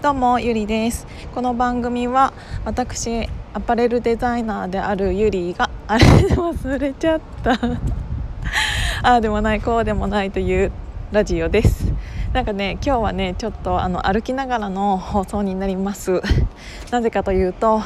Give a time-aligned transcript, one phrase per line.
[0.00, 1.08] どうもゆりです。
[1.34, 2.32] この番組は
[2.64, 7.58] 私アパレルデザイナーであるゆりがあれ忘れちゃった。
[9.02, 10.70] ああでもないこうでもないという
[11.10, 11.92] ラジオです。
[12.32, 16.22] なんかね今日はねちょっとあの歩きながらの放送になります。
[16.92, 17.82] なぜかというと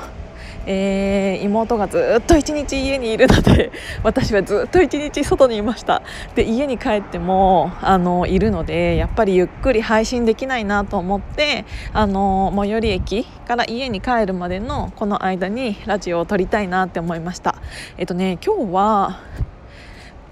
[0.67, 3.73] えー、妹がずっと一日家にいるので
[4.03, 6.03] 私はずっと一日外にいました。
[6.35, 17.57] で家に帰ってもあのいるのでやっぱりゆっくり配信できないなと思ってあの最寄り駅から家に帰るまでのこの間にラジオを撮りたいなって思いました。
[17.99, 19.21] えっとね今日は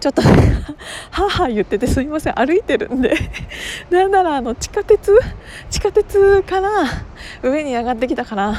[0.00, 0.22] ちょっと
[1.10, 2.34] 母言っててすみません。
[2.34, 3.14] 歩いてるんで
[3.90, 5.12] なんならあの地下鉄
[5.68, 6.70] 地下鉄から
[7.42, 8.54] 上に上がってきたから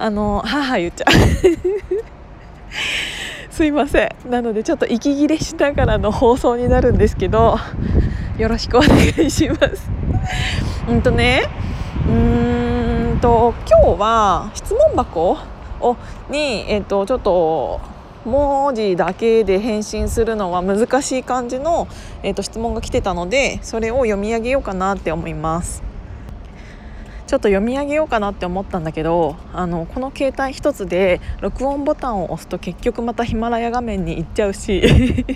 [0.00, 1.12] あの母言っちゃう。
[3.52, 4.30] すいません。
[4.30, 7.58] なのでちょっと息切れしながらの放送になるんですけど
[8.38, 9.90] よろしくお願いします。
[10.88, 11.42] うんとね
[12.08, 15.36] うーんと今日は質問箱
[15.80, 15.96] を
[16.30, 17.82] に、えっと、ちょっと
[18.24, 21.88] 文字だけで返信するのは難しい感じの、
[22.22, 25.89] えっと質問が来てたのでそれを読み上げようかなって思います。
[27.30, 34.82] ちょっと読み上げようかなって思ったんだけどあのこの携帯1つで録音ボタンを押すと結局またヒマラヤ画面に行っちゃうし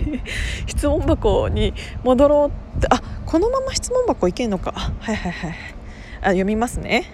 [0.67, 1.73] 質問箱に
[2.03, 4.73] 戻ろうってあこのまま質問箱いけんのか。
[4.73, 5.55] はいはいはい。
[6.21, 7.05] あ読みますね。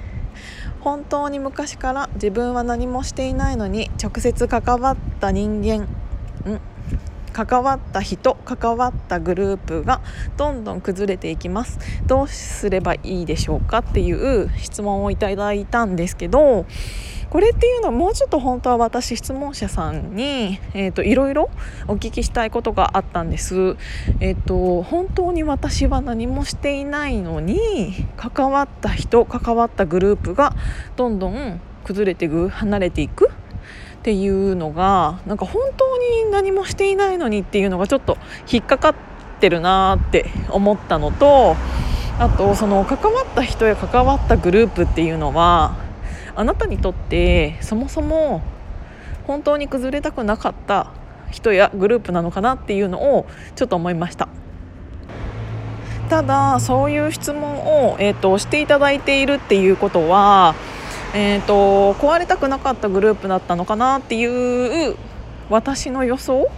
[0.81, 5.87] 本当に昔から自分は何もしていないのに直接関わった人間
[7.47, 10.01] 関わった人関わったグループが
[10.37, 16.67] どんどん崩れていきますどうすればいいでしょうかっていう質問をいただいたんですけど
[17.31, 21.49] これっていうのはもうちょっと本当は私質問者さんに、えーと、いろいろ
[21.87, 23.77] お聞きしたいことがあったんです。
[24.19, 30.57] えーと、本当に私は何もしていないのに関わった人関わったグループが
[30.97, 33.31] どんどん崩れていく離れていく
[34.01, 38.17] っていうのがなんか本当に何もしていないのにっていうのがちょっと
[38.51, 38.95] 引っかかっ
[39.41, 41.55] てるなって思ったのと
[42.19, 45.77] あとその関わった人や関わったグループっていうのは
[46.35, 48.41] あなたにとってそもそも
[49.27, 50.93] 本当に崩れたくなかった
[51.31, 54.29] 人やグループなのかなっていうのをちょっと思いました。
[56.09, 60.57] ただそういう質問を、えーとしていただいているっていうことは
[61.13, 64.97] えーと、壊れたくなかったグループだったのかなっていう
[65.49, 66.49] 私の予想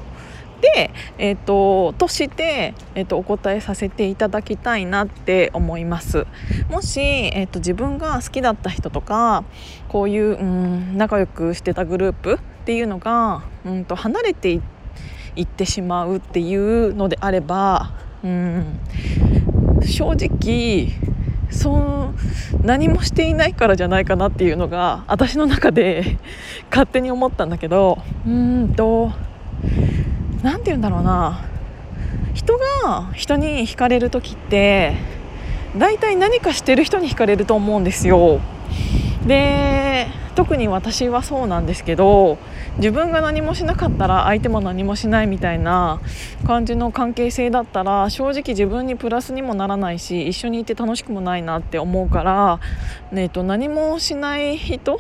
[0.60, 6.26] で、えーと、として、えーと、お答えさせていただきたいなって思います。
[6.70, 9.44] もし、えー、と自分が好きだった人とか
[9.88, 14.60] こういう、うん、仲良くしてたグループっていうのが、うんと離れて
[15.34, 18.80] いってしまうっていうのであれば、うん、
[19.84, 20.88] 正直
[21.52, 26.18] そう何もしていないからじゃないかなっていうのが私の中で
[26.70, 29.12] 勝手に思ったんだけどうんと
[30.42, 31.44] 何て言うんだろうな
[32.34, 34.94] 人が人に惹かれる時って
[35.76, 38.40] 大体何かしてる人に惹かれると思うんですよ。
[39.26, 42.38] で特に私はそうなんですけど
[42.78, 46.00] 自分が何もしなかったら相手も何もしないみたいな
[46.46, 52.60] 感じの関係性だったら正直自分にプラスにもならないし一緒にいて楽しくもないなって思うから、
[53.12, 54.98] ね、と何もしない人っ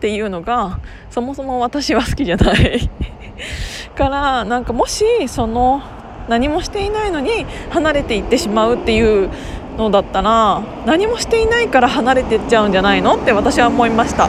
[0.00, 0.80] ていうのが
[1.10, 2.90] そもそも私は好きじゃない。
[3.94, 5.82] からなんかもしその
[6.28, 9.30] 何もしていないのに離れていってしまうっていう
[9.76, 14.28] のだったら何もしていないから離れてっちゃうんじゃないのって私は思いました。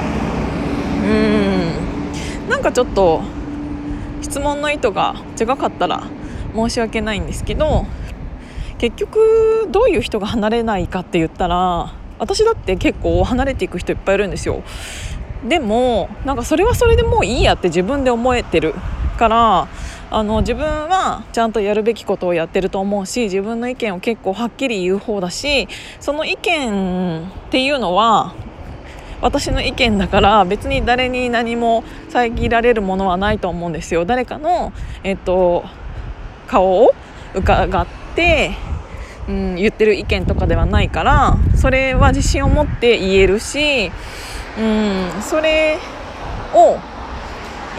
[1.04, 2.50] うん。
[2.50, 3.22] なんかちょっと
[4.22, 6.04] 質問の意図が違かったら
[6.56, 7.86] 申し訳ないんですけど
[8.78, 14.62] 結局どういう人が離れないかって言ったら私だって結構離れていく人いっぱいいるんですよ。
[15.48, 18.74] でもなんかそれはそれでもういいやって自分で思えてる
[19.18, 19.68] から
[20.14, 25.68] あの自分はちゃんとやるべきことをやってると思うし自分の意見を結構はっきり言う方だし
[26.00, 28.36] その意見っていうのは
[29.22, 34.06] 私の意見だから別に誰に何も遮られるものはないと思うんですよ。
[34.06, 34.72] 誰かの、
[35.04, 35.64] えっと、
[36.46, 36.94] 顔を
[37.34, 38.52] 伺って、
[39.28, 43.92] うん、言ってる意見とかではないからそれは自信を持って言えるし、
[44.60, 45.80] うん、それ
[46.54, 46.78] を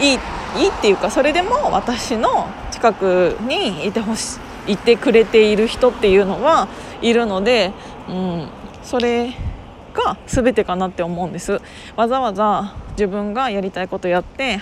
[0.01, 4.37] いいっていいっていうかそれでも私の近くにいてほし
[4.67, 6.67] いいてくれている人っていうのは
[7.01, 7.71] いるので、
[8.09, 8.49] うん、
[8.83, 9.33] それ
[9.93, 11.61] が全てかなって思うんです
[11.95, 14.61] わざわざ自分がやりたいことやって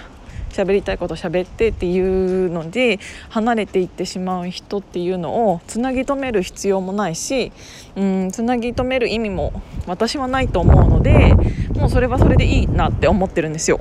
[0.49, 2.99] 喋りたいこと喋ってっていうので
[3.29, 7.51] 離れていってしまう人っていうのをつなぎ止める必要もないし
[7.95, 11.33] うんつなぎ止める意味も私はないと思うので
[11.75, 13.79] もうそれはそれでいいなって思ってるんですよ。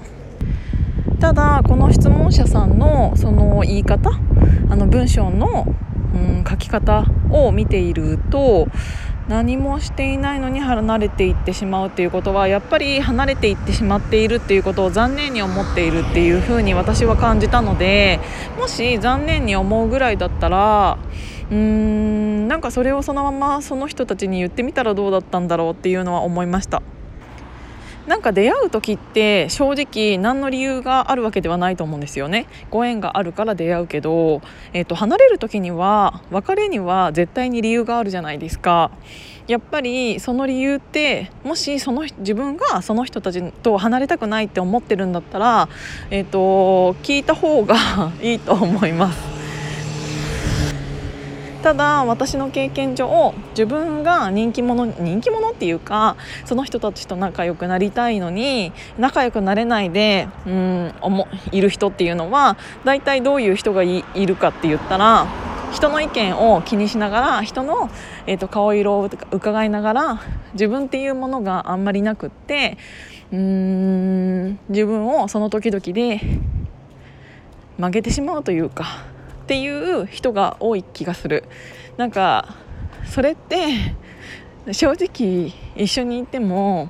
[1.23, 4.11] ただこの質問者さんのその言い方
[4.69, 5.73] あの文章の、
[6.13, 8.67] うん、書き方を見ていると
[9.29, 18.19] 何もしていないのに離れていってしまうっていうことはやっぱり離れていってしまっているっていうことを残念に思っているっていうふうに私は感じたので
[18.59, 20.99] もし残念に思うぐらいだったら
[21.53, 26.83] うーんなんかそれをそのままその人たちに言ってみたらどうだったんだろうっていうのは思いました。
[28.07, 32.47] なんか出会う時って正直何の理由があるわけではないと思うんですよね。
[32.71, 38.91] ご縁があるから出会うけど、えーと、離れる時には別れには絶対に理由があるじゃないですか。
[39.47, 45.69] やっぱりその理由ってもしその自分がその人たちと離れたくないって思ってるんだったら、
[46.11, 47.77] えーと聞いた方が
[48.23, 49.32] いいと思います。
[51.63, 60.93] ただ私の経験上自分が人気者人気者っていうかその人たちと仲良くなりたいのに仲良くなれないでうん
[61.53, 65.27] いる人っていうのは大体どういう人がいるかって言ったら
[65.73, 67.91] 人の意見を気にしながら人の、
[68.27, 70.21] えーと、顔色を伺いながら
[70.53, 72.77] 自分っていうものがあんまりなくって
[73.33, 76.21] うん自分をその時々で
[77.79, 79.12] 曲げてしまうというか
[79.53, 81.45] っていう人が多い気がする。
[81.99, 82.55] なんか
[83.05, 83.67] それって
[84.73, 86.89] 正直一緒にいても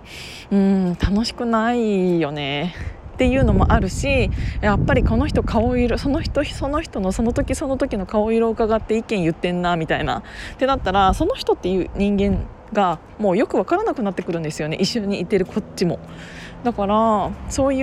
[0.53, 2.73] うん楽しくないよね。
[3.15, 4.31] っていうのもあるし
[4.61, 10.19] やっぱりこの人顔色その人その人のその時その時の顔色を伺って意見言ってんなみたいな。
[10.19, 10.23] っ
[10.57, 14.77] てなったらその人っていう人間がもうよく分からなくなってくるんですよね。
[14.77, 15.99] 一緒にいてるこっちも。
[16.65, 17.83] だからそうい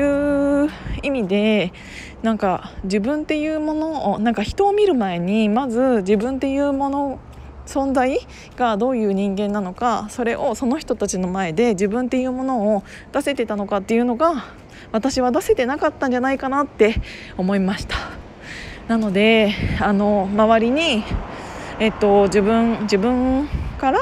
[0.65, 0.69] う
[1.03, 1.73] 意味で
[2.21, 7.19] なんか自分っていうものをなんか人を見る前にまず自分っていうもの
[7.65, 8.19] 存在
[8.57, 12.83] がどういう人間なのかそれをその人たちの前で自分っていうものを
[13.13, 14.45] 出せてたのかっていうのが
[14.91, 16.95] 私は出せてなかったんじゃないかなって
[17.37, 17.95] 思いました。
[18.87, 21.03] なのであの周りに、
[21.79, 23.47] えっと、自分自分
[23.77, 23.99] から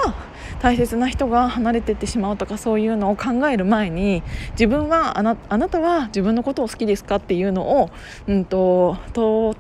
[0.60, 7.90] 大切な人が離れていってしまうとかそういうのを考える前に自分はあなあなたは自分のことを好きですかっていうのを、
[8.28, 9.56] うんと、と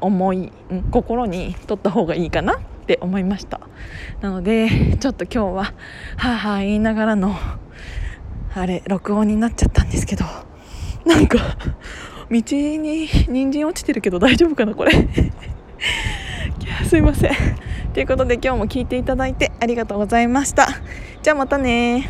[0.00, 0.52] 思い
[0.90, 3.60] 心に取った方がいいかなって思いました。
[4.20, 5.72] なのでちょっと今日はは
[6.16, 7.34] あはあ言いながらの
[8.54, 10.24] あれ録音になっちゃったんですけど
[11.06, 11.38] なんか
[12.30, 14.92] 道に人参落ちてるけど大丈夫かなこれ。
[16.86, 17.30] すいません。
[17.92, 20.66] ということで今日も聞いていただいてありがとうございました。
[21.22, 22.08] じゃあまたね